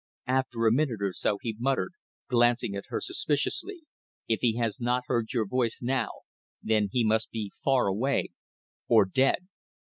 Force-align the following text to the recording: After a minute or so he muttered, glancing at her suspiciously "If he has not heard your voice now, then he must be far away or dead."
After 0.25 0.65
a 0.65 0.71
minute 0.71 0.97
or 1.03 1.13
so 1.13 1.37
he 1.43 1.55
muttered, 1.59 1.91
glancing 2.27 2.75
at 2.75 2.85
her 2.87 2.99
suspiciously 2.99 3.83
"If 4.27 4.39
he 4.39 4.55
has 4.57 4.79
not 4.79 5.03
heard 5.05 5.31
your 5.31 5.45
voice 5.45 5.77
now, 5.79 6.09
then 6.63 6.89
he 6.91 7.03
must 7.03 7.29
be 7.29 7.51
far 7.63 7.85
away 7.85 8.29
or 8.87 9.05
dead." 9.05 9.47